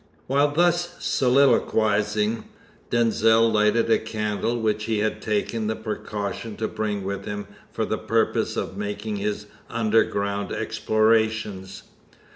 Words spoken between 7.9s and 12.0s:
purpose of making his underground explorations.